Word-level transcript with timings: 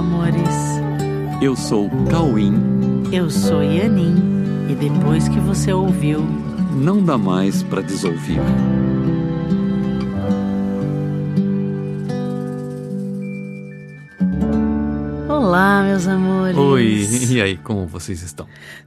amores. 0.00 0.56
Eu 1.42 1.54
sou 1.54 1.90
Cauim. 2.10 2.54
Eu 3.12 3.30
sou 3.30 3.62
Yanin. 3.62 4.16
E 4.70 4.74
depois 4.74 5.28
que 5.28 5.38
você 5.40 5.74
ouviu, 5.74 6.22
não 6.74 7.04
dá 7.04 7.18
mais 7.18 7.62
para 7.62 7.82
desouvir. 7.82 8.40
Olá, 15.28 15.82
meus 15.82 16.06
amores. 16.06 16.56
Oi, 16.56 17.06
e 17.32 17.42
aí, 17.42 17.58
como 17.58 17.86
vocês 17.86 18.22
estão? 18.22 18.46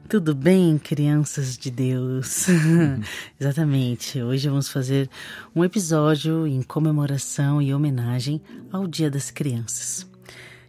Tudo 0.09 0.33
bem, 0.33 0.79
crianças 0.79 1.55
de 1.55 1.69
Deus? 1.69 2.47
Exatamente. 3.39 4.19
Hoje 4.19 4.49
vamos 4.49 4.67
fazer 4.67 5.07
um 5.55 5.63
episódio 5.63 6.47
em 6.47 6.63
comemoração 6.63 7.61
e 7.61 7.71
homenagem 7.71 8.41
ao 8.71 8.87
Dia 8.87 9.11
das 9.11 9.29
Crianças. 9.29 10.11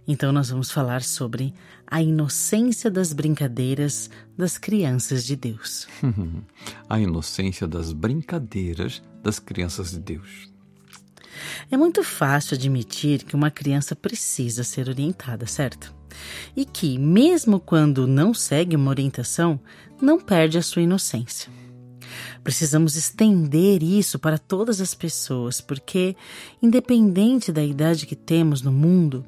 Então, 0.06 0.32
nós 0.32 0.50
vamos 0.50 0.70
falar 0.70 1.02
sobre 1.02 1.54
a 1.86 2.02
inocência 2.02 2.90
das 2.90 3.12
brincadeiras 3.12 4.10
das 4.36 4.58
crianças 4.58 5.24
de 5.24 5.34
Deus. 5.34 5.86
a 6.88 7.00
inocência 7.00 7.66
das 7.66 7.92
brincadeiras 7.92 9.02
das 9.22 9.38
crianças 9.38 9.92
de 9.92 10.00
Deus. 10.00 10.52
É 11.70 11.76
muito 11.76 12.04
fácil 12.04 12.54
admitir 12.54 13.24
que 13.24 13.34
uma 13.34 13.50
criança 13.50 13.96
precisa 13.96 14.62
ser 14.62 14.88
orientada, 14.88 15.46
certo? 15.46 15.94
E 16.54 16.64
que, 16.64 16.98
mesmo 16.98 17.58
quando 17.58 18.06
não 18.06 18.32
segue 18.34 18.76
uma 18.76 18.90
orientação, 18.90 19.58
não 20.00 20.20
perde 20.20 20.58
a 20.58 20.62
sua 20.62 20.82
inocência. 20.82 21.50
Precisamos 22.44 22.94
estender 22.94 23.82
isso 23.82 24.18
para 24.18 24.38
todas 24.38 24.80
as 24.80 24.94
pessoas, 24.94 25.60
porque, 25.60 26.14
independente 26.62 27.50
da 27.50 27.64
idade 27.64 28.06
que 28.06 28.14
temos 28.14 28.60
no 28.60 28.70
mundo, 28.70 29.24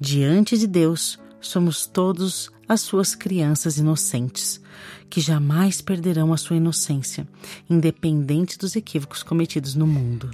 Diante 0.00 0.58
de 0.58 0.66
Deus, 0.66 1.18
somos 1.40 1.86
todos 1.86 2.50
as 2.68 2.80
suas 2.80 3.14
crianças 3.14 3.78
inocentes, 3.78 4.60
que 5.08 5.20
jamais 5.20 5.80
perderão 5.80 6.32
a 6.32 6.36
sua 6.36 6.56
inocência, 6.56 7.26
independente 7.68 8.58
dos 8.58 8.74
equívocos 8.74 9.22
cometidos 9.22 9.74
no 9.74 9.86
mundo. 9.86 10.30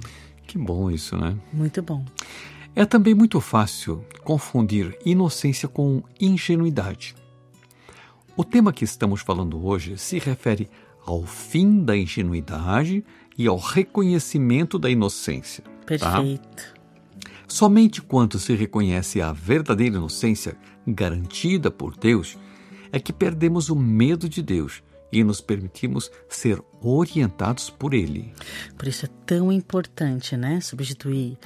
Que 0.47 0.57
bom 0.57 0.89
isso, 0.89 1.17
né? 1.17 1.37
Muito 1.53 1.81
bom. 1.81 2.05
É 2.75 2.85
também 2.85 3.13
muito 3.13 3.39
fácil 3.41 4.03
confundir 4.23 4.97
inocência 5.05 5.67
com 5.67 6.01
ingenuidade. 6.19 7.15
O 8.35 8.43
tema 8.43 8.71
que 8.71 8.85
estamos 8.85 9.21
falando 9.21 9.65
hoje 9.65 9.97
se 9.97 10.17
refere 10.19 10.69
ao 11.05 11.25
fim 11.25 11.83
da 11.83 11.97
ingenuidade 11.97 13.03
e 13.37 13.45
ao 13.47 13.57
reconhecimento 13.57 14.79
da 14.79 14.89
inocência. 14.89 15.63
Tá? 15.63 15.71
Perfeito. 15.85 16.73
Tá? 16.73 16.80
Somente 17.51 18.01
quando 18.01 18.39
se 18.39 18.55
reconhece 18.55 19.21
a 19.21 19.33
verdadeira 19.33 19.97
inocência 19.97 20.55
garantida 20.87 21.69
por 21.69 21.97
Deus 21.97 22.37
é 22.93 22.99
que 22.99 23.11
perdemos 23.11 23.67
o 23.69 23.75
medo 23.75 24.29
de 24.29 24.41
Deus 24.41 24.81
e 25.11 25.21
nos 25.21 25.41
permitimos 25.41 26.09
ser 26.29 26.63
orientados 26.81 27.69
por 27.69 27.93
Ele. 27.93 28.33
Por 28.77 28.87
isso 28.87 29.05
é 29.05 29.09
tão 29.25 29.51
importante, 29.51 30.37
né, 30.37 30.61
substituir 30.61 31.37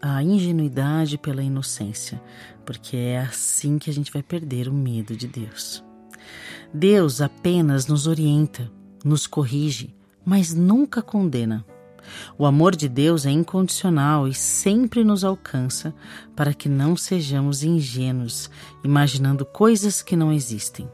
a, 0.00 0.18
a 0.18 0.22
ingenuidade 0.22 1.18
pela 1.18 1.42
inocência, 1.42 2.22
porque 2.64 2.96
é 2.96 3.18
assim 3.18 3.76
que 3.76 3.90
a 3.90 3.92
gente 3.92 4.12
vai 4.12 4.22
perder 4.22 4.68
o 4.68 4.72
medo 4.72 5.16
de 5.16 5.26
Deus. 5.26 5.82
Deus 6.72 7.20
apenas 7.20 7.88
nos 7.88 8.06
orienta, 8.06 8.70
nos 9.04 9.26
corrige, 9.26 9.96
mas 10.24 10.54
nunca 10.54 11.02
condena. 11.02 11.66
O 12.38 12.46
amor 12.46 12.74
de 12.74 12.88
Deus 12.88 13.26
é 13.26 13.30
incondicional 13.30 14.26
e 14.28 14.34
sempre 14.34 15.04
nos 15.04 15.24
alcança 15.24 15.94
para 16.34 16.54
que 16.54 16.68
não 16.68 16.96
sejamos 16.96 17.62
ingênuos, 17.62 18.50
imaginando 18.82 19.44
coisas 19.44 20.02
que 20.02 20.16
não 20.16 20.32
existem, 20.32 20.88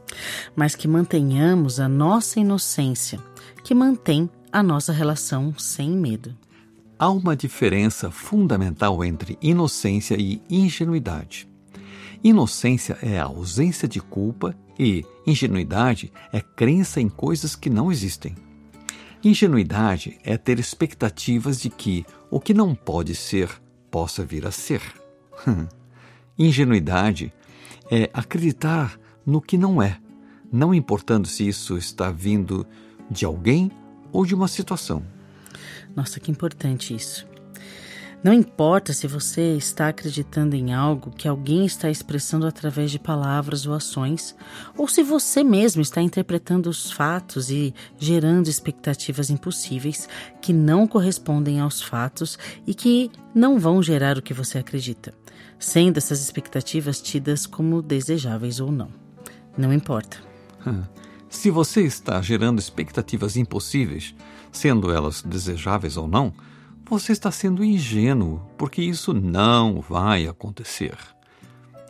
mas 0.55 0.75
que 0.75 0.87
mantenhamos 0.87 1.79
a 1.79 1.87
nossa 1.87 2.39
inocência, 2.39 3.19
que 3.63 3.73
mantém 3.73 4.29
a 4.51 4.61
nossa 4.61 4.91
relação 4.91 5.53
sem 5.57 5.89
medo. 5.89 6.35
Há 6.99 7.09
uma 7.09 7.35
diferença 7.35 8.11
fundamental 8.11 9.03
entre 9.03 9.37
inocência 9.41 10.15
e 10.19 10.41
ingenuidade. 10.49 11.49
Inocência 12.23 12.97
é 13.01 13.19
a 13.19 13.23
ausência 13.23 13.87
de 13.87 13.99
culpa 13.99 14.55
e 14.77 15.03
ingenuidade 15.25 16.11
é 16.31 16.39
crença 16.39 17.01
em 17.01 17.09
coisas 17.09 17.55
que 17.55 17.69
não 17.69 17.91
existem. 17.91 18.35
Ingenuidade 19.23 20.17
é 20.23 20.35
ter 20.35 20.59
expectativas 20.59 21.61
de 21.61 21.69
que 21.69 22.03
o 22.29 22.39
que 22.39 22.55
não 22.55 22.73
pode 22.73 23.15
ser 23.15 23.49
possa 23.91 24.25
vir 24.25 24.47
a 24.47 24.51
ser. 24.51 24.81
Ingenuidade 26.37 27.31
é 27.91 28.09
acreditar 28.13 28.99
no 29.23 29.39
que 29.39 29.59
não 29.59 29.79
é, 29.79 29.99
não 30.51 30.73
importando 30.73 31.27
se 31.27 31.47
isso 31.47 31.77
está 31.77 32.09
vindo 32.09 32.65
de 33.11 33.23
alguém 33.23 33.69
ou 34.11 34.25
de 34.25 34.33
uma 34.33 34.47
situação. 34.47 35.05
Nossa, 35.95 36.19
que 36.19 36.31
importante 36.31 36.95
isso. 36.95 37.30
Não 38.23 38.31
importa 38.31 38.93
se 38.93 39.07
você 39.07 39.57
está 39.57 39.87
acreditando 39.87 40.55
em 40.55 40.71
algo 40.71 41.09
que 41.09 41.27
alguém 41.27 41.65
está 41.65 41.89
expressando 41.89 42.45
através 42.45 42.91
de 42.91 42.99
palavras 42.99 43.65
ou 43.65 43.73
ações, 43.73 44.35
ou 44.77 44.87
se 44.87 45.01
você 45.01 45.43
mesmo 45.43 45.81
está 45.81 46.03
interpretando 46.03 46.67
os 46.67 46.91
fatos 46.91 47.49
e 47.49 47.73
gerando 47.97 48.47
expectativas 48.47 49.31
impossíveis 49.31 50.07
que 50.39 50.53
não 50.53 50.85
correspondem 50.85 51.59
aos 51.59 51.81
fatos 51.81 52.37
e 52.67 52.75
que 52.75 53.09
não 53.33 53.57
vão 53.57 53.81
gerar 53.81 54.19
o 54.19 54.21
que 54.21 54.35
você 54.35 54.59
acredita, 54.59 55.15
sendo 55.57 55.97
essas 55.97 56.21
expectativas 56.21 57.01
tidas 57.01 57.47
como 57.47 57.81
desejáveis 57.81 58.59
ou 58.59 58.71
não. 58.71 58.89
Não 59.57 59.73
importa. 59.73 60.17
Se 61.27 61.49
você 61.49 61.81
está 61.81 62.21
gerando 62.21 62.59
expectativas 62.59 63.35
impossíveis, 63.35 64.13
sendo 64.51 64.91
elas 64.91 65.23
desejáveis 65.23 65.97
ou 65.97 66.07
não, 66.07 66.31
você 66.91 67.13
está 67.13 67.31
sendo 67.31 67.63
ingênuo, 67.63 68.41
porque 68.57 68.81
isso 68.81 69.13
não 69.13 69.79
vai 69.79 70.27
acontecer. 70.27 70.97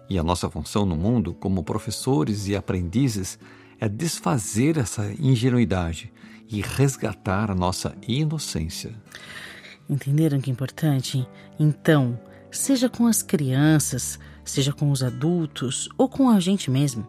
E 0.07 0.19
a 0.19 0.23
nossa 0.23 0.47
função 0.47 0.85
no 0.85 0.95
mundo, 0.95 1.33
como 1.33 1.63
professores 1.63 2.47
e 2.47 2.55
aprendizes, 2.55 3.39
é 3.79 3.89
desfazer 3.89 4.77
essa 4.77 5.11
ingenuidade 5.19 6.13
e 6.47 6.61
resgatar 6.61 7.49
a 7.49 7.55
nossa 7.55 7.95
inocência. 8.07 8.93
Entenderam 9.89 10.39
que 10.39 10.51
é 10.51 10.53
importante? 10.53 11.27
Então, 11.59 12.19
seja 12.51 12.87
com 12.87 13.07
as 13.07 13.23
crianças, 13.23 14.19
seja 14.45 14.71
com 14.71 14.91
os 14.91 15.01
adultos 15.01 15.89
ou 15.97 16.07
com 16.07 16.29
a 16.29 16.39
gente 16.39 16.69
mesmo, 16.69 17.07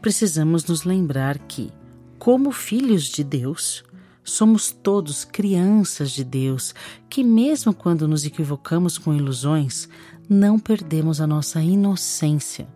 precisamos 0.00 0.64
nos 0.64 0.84
lembrar 0.84 1.36
que, 1.40 1.70
como 2.18 2.50
filhos 2.50 3.04
de 3.04 3.22
Deus, 3.22 3.84
Somos 4.26 4.72
todos 4.72 5.24
crianças 5.24 6.10
de 6.10 6.24
Deus 6.24 6.74
que, 7.08 7.22
mesmo 7.22 7.72
quando 7.72 8.08
nos 8.08 8.26
equivocamos 8.26 8.98
com 8.98 9.14
ilusões, 9.14 9.88
não 10.28 10.58
perdemos 10.58 11.20
a 11.20 11.28
nossa 11.28 11.62
inocência, 11.62 12.66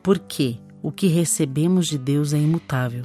porque 0.00 0.60
o 0.80 0.92
que 0.92 1.08
recebemos 1.08 1.88
de 1.88 1.98
Deus 1.98 2.32
é 2.32 2.38
imutável, 2.38 3.04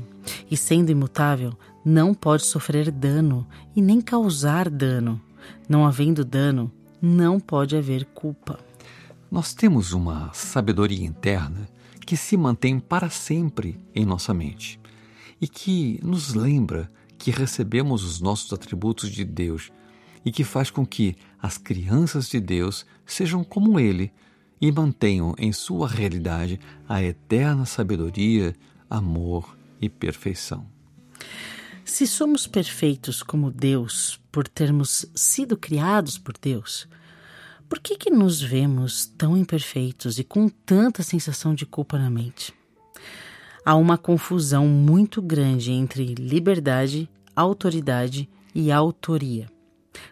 e 0.50 0.56
sendo 0.56 0.92
imutável, 0.92 1.58
não 1.84 2.14
pode 2.14 2.46
sofrer 2.46 2.92
dano 2.92 3.48
e 3.76 3.82
nem 3.82 4.00
causar 4.00 4.70
dano. 4.70 5.20
Não 5.68 5.84
havendo 5.84 6.24
dano, 6.24 6.72
não 7.02 7.40
pode 7.40 7.76
haver 7.76 8.06
culpa. 8.06 8.60
Nós 9.32 9.56
temos 9.56 9.92
uma 9.92 10.30
sabedoria 10.34 11.04
interna 11.04 11.68
que 12.06 12.16
se 12.16 12.38
mantém 12.38 12.80
para 12.80 13.10
sempre 13.10 13.80
em 13.96 14.06
nossa 14.06 14.36
mente 14.36 14.80
e 15.42 15.48
que 15.48 16.00
nos 16.04 16.36
lembra 16.36 16.92
que 17.18 17.32
recebemos 17.32 18.04
os 18.04 18.20
nossos 18.20 18.52
atributos 18.54 19.10
de 19.10 19.26
Deus 19.26 19.72
e 20.24 20.32
que 20.32 20.44
faz 20.44 20.70
com 20.70 20.86
que 20.86 21.16
as 21.42 21.58
crianças 21.58 22.30
de 22.30 22.40
Deus 22.40 22.86
sejam 23.06 23.44
como 23.44 23.80
Ele 23.80 24.12
e 24.60 24.72
mantenham 24.72 25.34
em 25.38 25.52
sua 25.52 25.88
realidade 25.88 26.60
a 26.88 27.02
eterna 27.02 27.66
sabedoria, 27.66 28.56
amor 28.90 29.58
e 29.80 29.88
perfeição. 29.88 30.68
Se 31.86 32.06
somos 32.06 32.46
perfeitos 32.46 33.24
como 33.24 33.50
Deus 33.50 34.20
por 34.32 34.48
termos 34.48 35.06
sido 35.16 35.56
criados 35.56 36.18
por 36.18 36.34
Deus, 36.38 36.88
por 37.70 37.80
que, 37.80 37.98
que 37.98 38.10
nos 38.10 38.42
vemos 38.42 39.06
tão 39.18 39.38
imperfeitos 39.38 40.20
e 40.20 40.24
com 40.24 40.50
tanta 40.50 41.04
sensação 41.04 41.54
de 41.54 41.66
culpa 41.66 41.98
na 41.98 42.10
mente? 42.10 42.57
Há 43.68 43.76
uma 43.76 43.98
confusão 43.98 44.66
muito 44.66 45.22
grande 45.22 45.74
entre 45.74 46.16
liberdade, 46.16 47.10
autoridade 47.36 48.30
e 48.56 48.72
autoria. 48.72 49.48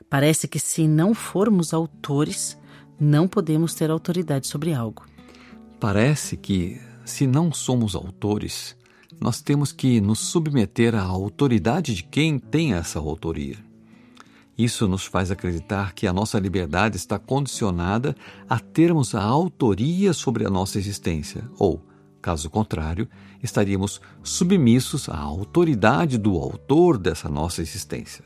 Parece 0.10 0.46
que 0.46 0.60
se 0.60 0.90
não 0.90 1.13
formos 1.13 1.74
autores, 1.74 2.57
não 3.00 3.30
podemos 3.30 3.74
ter 3.74 3.90
autoridade 3.90 4.46
sobre 4.46 4.74
algo. 4.74 5.06
Parece 5.80 6.36
que, 6.36 6.81
se 7.06 7.25
não 7.25 7.50
somos 7.54 7.96
autores, 7.96 8.75
nós 9.22 9.42
temos 9.42 9.72
que 9.72 10.01
nos 10.01 10.19
submeter 10.19 10.94
à 10.94 11.04
autoridade 11.04 11.96
de 11.96 12.04
quem 12.04 12.38
tem 12.38 12.74
essa 12.74 13.00
autoria. 13.00 13.56
Isso 14.58 14.86
nos 14.86 15.06
faz 15.06 15.31
acreditar 15.31 15.94
que 15.94 16.06
a 16.06 16.12
nossa 16.12 16.38
liberdade 16.40 16.98
está 16.98 17.18
condicionada 17.18 18.18
a 18.50 18.60
termos 18.60 19.16
a 19.16 19.24
autoria 19.24 20.12
sobre 20.12 20.46
a 20.46 20.50
nossa 20.50 20.78
existência, 20.78 21.50
ou, 21.58 21.81
caso 22.25 22.50
contrário, 22.50 23.07
estaríamos 23.44 24.01
submissos 24.24 25.07
à 25.07 25.16
autoridade 25.16 26.18
do 26.18 26.31
autor 26.38 26.98
dessa 26.98 27.30
nossa 27.30 27.62
existência. 27.62 28.25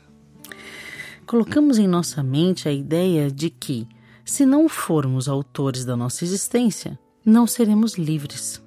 Colocamos 1.26 1.76
em 1.76 1.86
nossa 1.86 2.22
mente 2.22 2.66
a 2.66 2.72
ideia 2.72 3.30
de 3.30 3.50
que, 3.50 3.86
se 4.24 4.46
não 4.46 4.70
formos 4.70 5.28
autores 5.28 5.84
da 5.84 5.98
nossa 5.98 6.24
existência, 6.24 6.98
não 7.22 7.46
seremos 7.46 7.98
livres. 7.98 8.62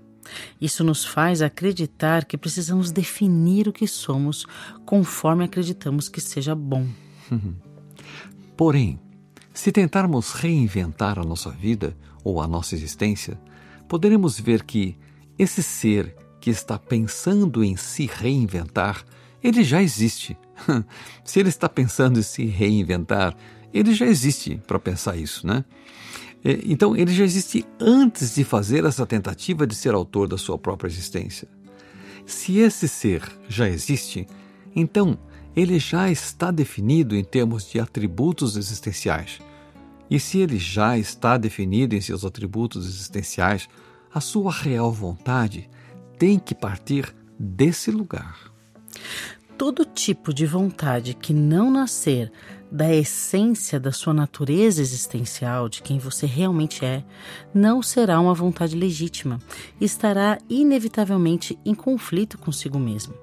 Isso 0.61 0.83
nos 0.83 1.03
faz 1.03 1.41
acreditar 1.41 2.25
que 2.25 2.37
precisamos 2.37 2.91
definir 2.91 3.67
o 3.67 3.73
que 3.73 3.87
somos 3.87 4.45
conforme 4.85 5.43
acreditamos 5.43 6.07
que 6.07 6.21
seja 6.21 6.53
bom. 6.53 6.85
Porém, 8.55 8.99
se 9.51 9.71
tentarmos 9.71 10.33
reinventar 10.33 11.17
a 11.17 11.23
nossa 11.23 11.49
vida 11.49 11.97
ou 12.23 12.39
a 12.39 12.47
nossa 12.47 12.75
existência, 12.75 13.35
poderemos 13.89 14.39
ver 14.39 14.61
que 14.61 14.95
esse 15.37 15.63
ser 15.63 16.15
que 16.39 16.49
está 16.49 16.77
pensando 16.77 17.63
em 17.63 17.75
se 17.75 18.05
reinventar, 18.05 19.05
ele 19.43 19.63
já 19.63 19.81
existe. 19.81 20.37
se 21.23 21.39
ele 21.39 21.49
está 21.49 21.67
pensando 21.67 22.19
em 22.19 22.23
se 22.23 22.45
reinventar, 22.45 23.35
ele 23.73 23.93
já 23.93 24.05
existe 24.05 24.61
para 24.67 24.79
pensar 24.79 25.15
isso, 25.17 25.45
né? 25.47 25.65
É, 26.43 26.59
então, 26.65 26.95
ele 26.95 27.13
já 27.13 27.23
existe 27.23 27.65
antes 27.79 28.35
de 28.35 28.43
fazer 28.43 28.83
essa 28.83 29.05
tentativa 29.05 29.65
de 29.65 29.73
ser 29.73 29.93
autor 29.93 30.27
da 30.27 30.37
sua 30.37 30.57
própria 30.57 30.89
existência. 30.89 31.47
Se 32.25 32.57
esse 32.57 32.87
ser 32.87 33.23
já 33.47 33.69
existe, 33.69 34.27
então 34.75 35.17
ele 35.55 35.79
já 35.79 36.09
está 36.09 36.51
definido 36.51 37.15
em 37.15 37.23
termos 37.23 37.69
de 37.69 37.79
atributos 37.79 38.57
existenciais. 38.57 39.39
E 40.09 40.19
se 40.19 40.39
ele 40.39 40.57
já 40.57 40.97
está 40.97 41.37
definido 41.37 41.95
em 41.95 42.01
seus 42.01 42.25
atributos 42.25 42.85
existenciais, 42.85 43.67
a 44.13 44.21
sua 44.21 44.51
real 44.51 44.91
vontade 44.91 45.69
tem 46.19 46.37
que 46.37 46.53
partir 46.53 47.13
desse 47.39 47.89
lugar. 47.89 48.37
Todo 49.57 49.85
tipo 49.85 50.33
de 50.33 50.45
vontade 50.45 51.13
que 51.13 51.33
não 51.33 51.71
nascer 51.71 52.31
da 52.71 52.93
essência 52.93 53.79
da 53.79 53.91
sua 53.91 54.13
natureza 54.13 54.81
existencial, 54.81 55.69
de 55.69 55.81
quem 55.81 55.99
você 55.99 56.25
realmente 56.25 56.83
é, 56.85 57.03
não 57.53 57.81
será 57.81 58.19
uma 58.19 58.33
vontade 58.33 58.75
legítima 58.75 59.39
e 59.79 59.85
estará 59.85 60.37
inevitavelmente 60.49 61.57
em 61.65 61.73
conflito 61.73 62.37
consigo 62.37 62.79
mesmo. 62.79 63.13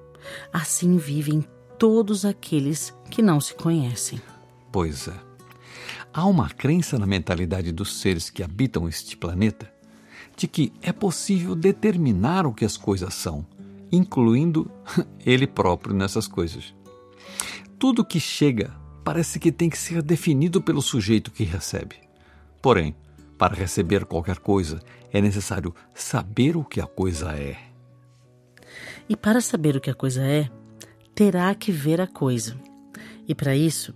Assim 0.51 0.97
vivem 0.97 1.43
todos 1.77 2.25
aqueles 2.25 2.93
que 3.09 3.21
não 3.21 3.41
se 3.41 3.53
conhecem. 3.53 4.21
Pois 4.71 5.07
é. 5.07 5.19
Há 6.13 6.25
uma 6.25 6.49
crença 6.49 6.99
na 6.99 7.05
mentalidade 7.05 7.71
dos 7.71 7.99
seres 7.99 8.29
que 8.29 8.43
habitam 8.43 8.87
este 8.87 9.15
planeta 9.15 9.70
de 10.41 10.47
que 10.47 10.73
é 10.81 10.91
possível 10.91 11.53
determinar 11.53 12.47
o 12.47 12.53
que 12.53 12.65
as 12.65 12.75
coisas 12.75 13.13
são, 13.13 13.45
incluindo 13.91 14.71
ele 15.23 15.45
próprio 15.45 15.93
nessas 15.93 16.27
coisas. 16.27 16.73
Tudo 17.77 18.03
que 18.03 18.19
chega 18.19 18.73
parece 19.03 19.39
que 19.39 19.51
tem 19.51 19.69
que 19.69 19.77
ser 19.77 20.01
definido 20.01 20.59
pelo 20.59 20.81
sujeito 20.81 21.29
que 21.29 21.43
recebe. 21.43 21.97
Porém, 22.59 22.95
para 23.37 23.53
receber 23.53 24.03
qualquer 24.05 24.39
coisa, 24.39 24.79
é 25.13 25.21
necessário 25.21 25.75
saber 25.93 26.57
o 26.57 26.63
que 26.63 26.81
a 26.81 26.87
coisa 26.87 27.33
é. 27.33 27.57
E 29.07 29.15
para 29.15 29.41
saber 29.41 29.75
o 29.75 29.81
que 29.81 29.91
a 29.91 29.95
coisa 29.95 30.23
é, 30.23 30.49
terá 31.13 31.53
que 31.53 31.71
ver 31.71 32.01
a 32.01 32.07
coisa. 32.07 32.59
E 33.27 33.35
para 33.35 33.55
isso, 33.55 33.93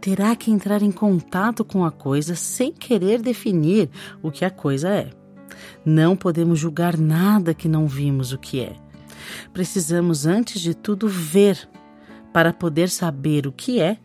terá 0.00 0.34
que 0.34 0.50
entrar 0.50 0.80
em 0.80 0.90
contato 0.90 1.66
com 1.66 1.84
a 1.84 1.90
coisa 1.90 2.34
sem 2.34 2.72
querer 2.72 3.20
definir 3.20 3.90
o 4.22 4.30
que 4.30 4.42
a 4.42 4.50
coisa 4.50 4.88
é. 4.88 5.21
Não 5.84 6.16
podemos 6.16 6.58
julgar 6.58 6.96
nada 6.96 7.54
que 7.54 7.68
não 7.68 7.86
vimos 7.86 8.32
o 8.32 8.38
que 8.38 8.60
é. 8.60 8.76
Precisamos, 9.52 10.26
antes 10.26 10.60
de 10.60 10.74
tudo, 10.74 11.08
ver 11.08 11.68
para 12.32 12.52
poder 12.52 12.88
saber 12.88 13.46
o 13.46 13.52
que 13.52 13.80
é 13.80 13.98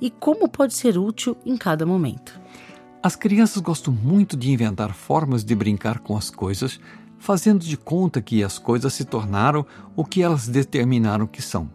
e 0.00 0.10
como 0.10 0.48
pode 0.48 0.74
ser 0.74 0.96
útil 0.96 1.36
em 1.44 1.56
cada 1.56 1.84
momento. 1.84 2.40
As 3.02 3.14
crianças 3.14 3.62
gostam 3.62 3.92
muito 3.92 4.36
de 4.36 4.50
inventar 4.50 4.92
formas 4.92 5.44
de 5.44 5.54
brincar 5.54 6.00
com 6.00 6.16
as 6.16 6.30
coisas, 6.30 6.80
fazendo 7.18 7.64
de 7.64 7.76
conta 7.76 8.20
que 8.20 8.42
as 8.42 8.58
coisas 8.58 8.92
se 8.92 9.04
tornaram 9.04 9.64
o 9.94 10.04
que 10.04 10.22
elas 10.22 10.48
determinaram 10.48 11.26
que 11.26 11.42
são. 11.42 11.70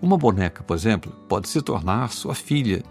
Uma 0.00 0.16
boneca, 0.16 0.62
por 0.62 0.76
exemplo, 0.76 1.12
pode 1.28 1.48
se 1.48 1.60
tornar 1.60 2.12
sua 2.12 2.34
filha, 2.34 2.84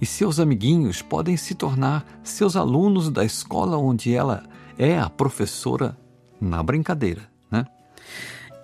e 0.00 0.06
seus 0.06 0.40
amiguinhos 0.40 1.02
podem 1.02 1.36
se 1.36 1.54
tornar 1.54 2.04
seus 2.22 2.56
alunos 2.56 3.10
da 3.10 3.24
escola 3.24 3.76
onde 3.76 4.12
ela 4.12 4.42
é 4.78 4.98
a 4.98 5.08
professora 5.08 5.96
na 6.40 6.62
brincadeira. 6.62 7.34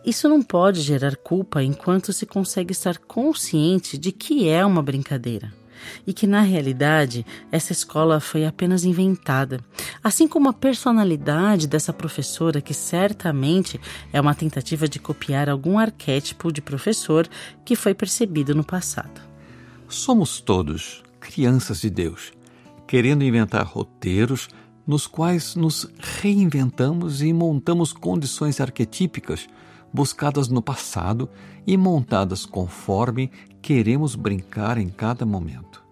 Isso 0.05 0.29
não 0.29 0.43
pode 0.43 0.81
gerar 0.81 1.15
culpa 1.17 1.63
enquanto 1.63 2.13
se 2.13 2.25
consegue 2.25 2.73
estar 2.73 2.97
consciente 2.97 3.99
de 3.99 4.13
que 4.13 4.49
é 4.49 4.65
uma 4.65 4.83
brincadeira 4.83 5.53
e 6.07 6.13
que 6.13 6.27
na 6.27 6.41
realidade 6.41 7.25
essa 7.53 7.73
escola 7.73 8.19
foi 8.19 8.47
apenas 8.47 8.85
inventada, 8.85 9.61
assim 10.03 10.27
como 10.27 10.49
a 10.49 10.53
personalidade 10.55 11.67
dessa 11.67 11.93
professora, 11.93 12.61
que 12.61 12.73
certamente 12.73 13.81
é 14.13 14.21
uma 14.21 14.35
tentativa 14.35 14.89
de 14.89 14.99
copiar 14.99 15.49
algum 15.49 15.79
arquétipo 15.79 16.51
de 16.51 16.63
professor 16.63 17.29
que 17.65 17.77
foi 17.77 17.95
percebido 17.95 18.55
no 18.55 18.65
passado. 18.65 19.21
Somos 19.89 20.41
todos 20.41 21.03
crianças 21.19 21.81
de 21.81 21.91
Deus, 21.91 22.33
querendo 22.87 23.25
inventar 23.25 23.67
roteiros 23.67 24.49
nos 24.87 25.07
quais 25.07 25.55
nos 25.55 25.89
reinventamos 25.99 27.23
e 27.23 27.33
montamos 27.33 27.93
condições 27.93 28.61
arquetípicas 28.61 29.47
buscadas 29.93 30.49
no 30.49 30.63
passado 30.63 31.29
e 31.67 31.77
montadas 31.77 32.47
conforme 32.47 33.31
queremos 33.61 34.15
brincar 34.15 34.79
em 34.79 34.89
cada 34.89 35.27
momento. 35.27 35.83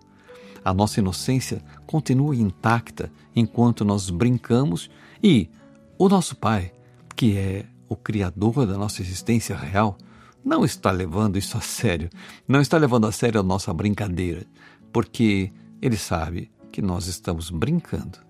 A 0.65 0.73
nossa 0.73 1.01
inocência 1.01 1.63
continua 1.87 2.37
intacta 2.37 3.11
enquanto 3.35 3.85
nós 3.85 4.11
brincamos 4.11 4.91
e 5.23 5.49
o 5.97 6.09
nosso 6.09 6.37
Pai, 6.37 6.73
que 7.17 7.37
é 7.37 7.67
o 7.89 7.97
Criador 7.97 8.67
da 8.67 8.77
nossa 8.77 9.03
existência 9.03 9.57
real, 9.57 9.97
não 10.45 10.65
está 10.65 10.91
levando 10.91 11.39
isso 11.39 11.57
a 11.57 11.61
sério, 11.61 12.09
não 12.47 12.61
está 12.61 12.77
levando 12.79 13.07
a 13.07 13.13
sério 13.13 13.41
a 13.41 13.43
nossa 13.43 13.73
brincadeira, 13.73 14.47
porque 14.93 15.51
Ele 15.81 15.97
sabe 15.97 16.51
que 16.71 16.81
nós 16.81 17.07
estamos 17.07 17.51
brincando. 17.51 18.28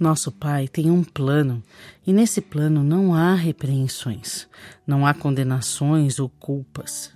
Nosso 0.00 0.32
Pai 0.32 0.66
tem 0.66 0.90
um 0.90 1.04
plano 1.04 1.62
e 2.06 2.12
nesse 2.12 2.40
plano 2.40 2.82
não 2.82 3.14
há 3.14 3.34
repreensões, 3.34 4.48
não 4.86 5.06
há 5.06 5.12
condenações 5.12 6.18
ou 6.18 6.30
culpas. 6.30 7.12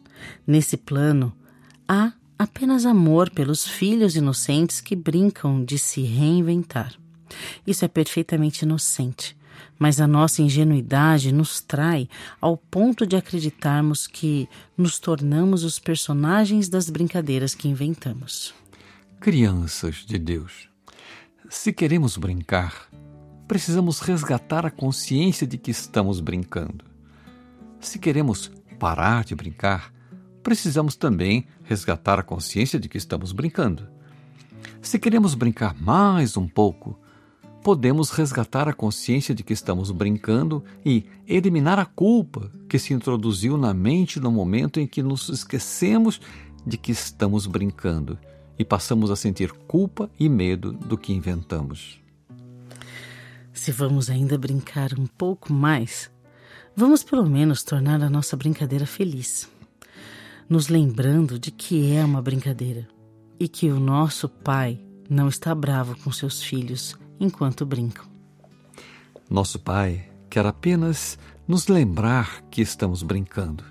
Nesse 0.46 0.76
plano 0.76 1.34
há 1.88 2.12
apenas 2.38 2.84
amor 2.84 3.30
pelos 3.30 3.66
filhos 3.66 4.16
inocentes 4.16 4.82
que 4.82 4.94
brincam 4.94 5.64
de 5.64 5.78
se 5.78 6.02
reinventar. 6.02 6.94
Isso 7.66 7.86
é 7.86 7.88
perfeitamente 7.88 8.66
inocente, 8.66 9.34
mas 9.78 9.98
a 9.98 10.06
nossa 10.06 10.42
ingenuidade 10.42 11.32
nos 11.32 11.62
trai 11.62 12.06
ao 12.38 12.54
ponto 12.54 13.06
de 13.06 13.16
acreditarmos 13.16 14.06
que 14.06 14.46
nos 14.76 14.98
tornamos 14.98 15.64
os 15.64 15.78
personagens 15.78 16.68
das 16.68 16.90
brincadeiras 16.90 17.54
que 17.54 17.66
inventamos. 17.66 18.54
Crianças 19.20 20.04
de 20.06 20.18
Deus 20.18 20.73
se 21.48 21.72
queremos 21.72 22.16
brincar, 22.16 22.88
precisamos 23.46 24.00
resgatar 24.00 24.64
a 24.64 24.70
consciência 24.70 25.46
de 25.46 25.58
que 25.58 25.70
estamos 25.70 26.20
brincando. 26.20 26.84
Se 27.80 27.98
queremos 27.98 28.50
parar 28.78 29.24
de 29.24 29.34
brincar, 29.34 29.92
precisamos 30.42 30.96
também 30.96 31.46
resgatar 31.62 32.18
a 32.18 32.22
consciência 32.22 32.78
de 32.80 32.88
que 32.88 32.96
estamos 32.96 33.32
brincando. 33.32 33.86
Se 34.80 34.98
queremos 34.98 35.34
brincar 35.34 35.74
mais 35.78 36.36
um 36.36 36.48
pouco, 36.48 36.98
podemos 37.62 38.10
resgatar 38.10 38.68
a 38.68 38.72
consciência 38.72 39.34
de 39.34 39.42
que 39.42 39.52
estamos 39.52 39.90
brincando 39.90 40.64
e 40.84 41.04
eliminar 41.26 41.78
a 41.78 41.84
culpa 41.84 42.50
que 42.68 42.78
se 42.78 42.94
introduziu 42.94 43.58
na 43.58 43.74
mente 43.74 44.18
no 44.18 44.32
momento 44.32 44.80
em 44.80 44.86
que 44.86 45.02
nos 45.02 45.28
esquecemos 45.28 46.20
de 46.66 46.78
que 46.78 46.92
estamos 46.92 47.46
brincando 47.46 48.18
e 48.58 48.64
passamos 48.64 49.10
a 49.10 49.16
sentir 49.16 49.52
culpa 49.52 50.10
e 50.18 50.28
medo 50.28 50.72
do 50.72 50.96
que 50.96 51.12
inventamos. 51.12 52.00
Se 53.52 53.72
vamos 53.72 54.10
ainda 54.10 54.36
brincar 54.36 54.98
um 54.98 55.06
pouco 55.06 55.52
mais, 55.52 56.10
vamos 56.76 57.02
pelo 57.02 57.26
menos 57.28 57.62
tornar 57.62 58.02
a 58.02 58.10
nossa 58.10 58.36
brincadeira 58.36 58.86
feliz, 58.86 59.48
nos 60.48 60.68
lembrando 60.68 61.38
de 61.38 61.50
que 61.50 61.92
é 61.92 62.04
uma 62.04 62.20
brincadeira 62.20 62.86
e 63.38 63.48
que 63.48 63.70
o 63.70 63.80
nosso 63.80 64.28
Pai 64.28 64.80
não 65.08 65.28
está 65.28 65.54
bravo 65.54 65.96
com 66.02 66.12
seus 66.12 66.42
filhos 66.42 66.96
enquanto 67.18 67.64
brincam. 67.64 68.06
Nosso 69.30 69.58
Pai 69.58 70.10
quer 70.28 70.46
apenas 70.46 71.18
nos 71.46 71.68
lembrar 71.68 72.42
que 72.50 72.62
estamos 72.62 73.02
brincando, 73.02 73.64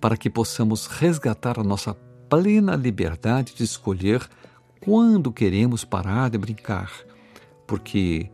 para 0.00 0.16
que 0.16 0.30
possamos 0.30 0.86
resgatar 0.86 1.58
a 1.58 1.64
nossa 1.64 1.94
plena 2.32 2.74
liberdade 2.76 3.52
de 3.54 3.62
escolher 3.62 4.26
quando 4.80 5.30
queremos 5.30 5.84
parar 5.84 6.30
de 6.30 6.38
brincar, 6.38 6.90
porque 7.66 8.30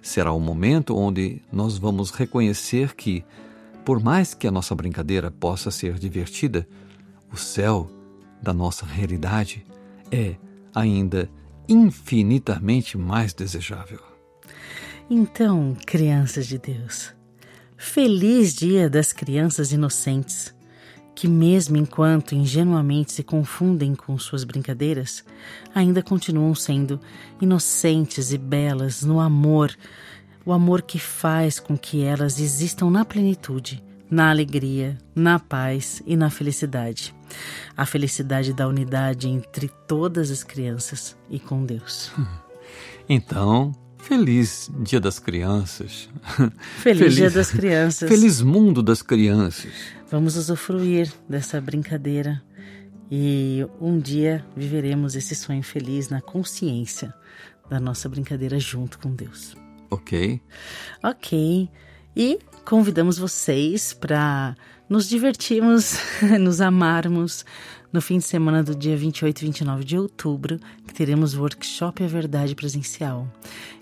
será 0.00 0.30
o 0.30 0.38
momento 0.38 0.96
onde 0.96 1.42
nós 1.50 1.76
vamos 1.76 2.12
reconhecer 2.12 2.94
que, 2.94 3.24
por 3.84 4.00
mais 4.00 4.34
que 4.34 4.46
a 4.46 4.52
nossa 4.52 4.72
brincadeira 4.72 5.32
possa 5.32 5.68
ser 5.72 5.98
divertida, 5.98 6.64
o 7.32 7.36
céu 7.36 7.90
da 8.40 8.54
nossa 8.54 8.86
realidade 8.86 9.66
é 10.12 10.36
ainda 10.72 11.28
infinitamente 11.68 12.96
mais 12.96 13.34
desejável. 13.34 13.98
Então, 15.10 15.76
crianças 15.84 16.46
de 16.46 16.56
Deus, 16.56 17.12
feliz 17.76 18.54
Dia 18.54 18.88
das 18.88 19.12
Crianças 19.12 19.72
Inocentes, 19.72 20.54
que, 21.20 21.28
mesmo 21.28 21.76
enquanto 21.76 22.34
ingenuamente 22.34 23.12
se 23.12 23.22
confundem 23.22 23.94
com 23.94 24.18
suas 24.18 24.42
brincadeiras, 24.42 25.22
ainda 25.74 26.02
continuam 26.02 26.54
sendo 26.54 26.98
inocentes 27.38 28.32
e 28.32 28.38
belas 28.38 29.02
no 29.02 29.20
amor, 29.20 29.70
o 30.46 30.50
amor 30.50 30.80
que 30.80 30.98
faz 30.98 31.60
com 31.60 31.76
que 31.76 32.02
elas 32.02 32.40
existam 32.40 32.88
na 32.88 33.04
plenitude, 33.04 33.84
na 34.10 34.30
alegria, 34.30 34.96
na 35.14 35.38
paz 35.38 36.02
e 36.06 36.16
na 36.16 36.30
felicidade. 36.30 37.14
A 37.76 37.84
felicidade 37.84 38.54
da 38.54 38.66
unidade 38.66 39.28
entre 39.28 39.68
todas 39.86 40.30
as 40.30 40.42
crianças 40.42 41.14
e 41.28 41.38
com 41.38 41.66
Deus. 41.66 42.10
Então, 43.12 43.74
Feliz 44.02 44.70
Dia 44.80 45.00
das 45.00 45.18
Crianças. 45.18 46.08
Feliz, 46.78 46.98
Feliz, 46.98 47.14
Dia 47.16 47.30
das 47.30 47.50
Crianças. 47.50 48.08
Feliz 48.08 48.40
Mundo 48.40 48.82
das 48.82 49.02
Crianças. 49.02 49.72
Vamos 50.10 50.36
usufruir 50.36 51.12
dessa 51.28 51.60
brincadeira 51.60 52.42
e 53.08 53.64
um 53.80 53.96
dia 53.96 54.44
viveremos 54.56 55.14
esse 55.14 55.36
sonho 55.36 55.62
feliz 55.62 56.08
na 56.08 56.20
consciência 56.20 57.14
da 57.68 57.78
nossa 57.78 58.08
brincadeira 58.08 58.58
junto 58.58 58.98
com 58.98 59.14
Deus. 59.14 59.56
Ok. 59.88 60.40
Ok. 61.00 61.70
E 62.16 62.40
convidamos 62.64 63.18
vocês 63.18 63.94
para 63.94 64.56
nos 64.88 65.08
divertirmos, 65.08 65.96
nos 66.40 66.60
amarmos, 66.60 67.44
no 67.92 68.00
fim 68.00 68.18
de 68.18 68.24
semana 68.24 68.62
do 68.62 68.74
dia 68.74 68.96
28 68.96 69.40
e 69.40 69.44
29 69.46 69.84
de 69.84 69.98
outubro, 69.98 70.60
que 70.86 70.94
teremos 70.94 71.34
o 71.34 71.40
workshop 71.40 72.04
A 72.04 72.06
Verdade 72.06 72.54
presencial. 72.54 73.26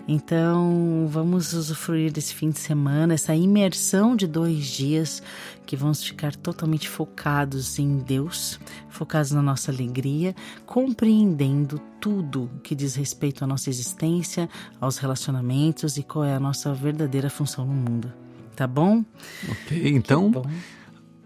Então, 0.07 1.07
vamos 1.09 1.53
usufruir 1.53 2.11
desse 2.11 2.33
fim 2.33 2.49
de 2.49 2.57
semana, 2.57 3.13
essa 3.13 3.35
imersão 3.35 4.15
de 4.15 4.25
dois 4.25 4.65
dias, 4.65 5.21
que 5.65 5.75
vamos 5.75 6.03
ficar 6.03 6.35
totalmente 6.35 6.89
focados 6.89 7.77
em 7.77 7.99
Deus, 7.99 8.59
focados 8.89 9.31
na 9.31 9.41
nossa 9.41 9.71
alegria, 9.71 10.35
compreendendo 10.65 11.79
tudo 11.99 12.49
que 12.63 12.73
diz 12.73 12.95
respeito 12.95 13.43
à 13.43 13.47
nossa 13.47 13.69
existência, 13.69 14.49
aos 14.81 14.97
relacionamentos 14.97 15.97
e 15.97 16.03
qual 16.03 16.25
é 16.25 16.33
a 16.33 16.39
nossa 16.39 16.73
verdadeira 16.73 17.29
função 17.29 17.65
no 17.65 17.73
mundo. 17.73 18.11
Tá 18.55 18.65
bom? 18.65 19.05
Ok, 19.47 19.89
então. 19.89 20.31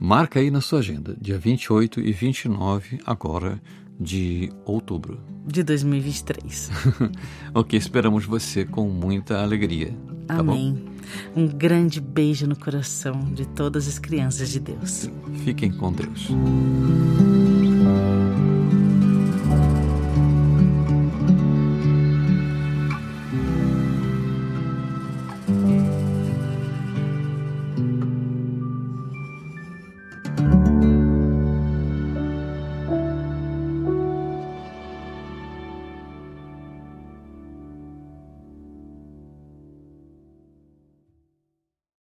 Marca 0.03 0.38
aí 0.38 0.51
na 0.51 0.60
sua 0.60 0.79
agenda, 0.79 1.15
dia 1.17 1.39
28 1.39 2.01
e 2.01 2.12
29 2.12 3.00
agora 3.05 3.62
de 3.98 4.51
outubro. 4.65 5.17
De 5.48 5.63
2023. 5.63 6.69
ok, 7.55 7.79
esperamos 7.79 8.25
você 8.25 8.65
com 8.65 8.89
muita 8.89 9.41
alegria. 9.41 9.95
Tá 10.27 10.39
Amém. 10.39 10.74
Bom? 11.33 11.43
Um 11.43 11.48
grande 11.48 12.01
beijo 12.01 12.45
no 12.45 12.57
coração 12.57 13.17
de 13.33 13.48
todas 13.48 13.88
as 13.88 13.98
crianças 13.98 14.50
de 14.50 14.60
Deus. 14.60 15.10
Fiquem 15.45 15.72
com 15.72 15.93
Deus. 15.93 16.27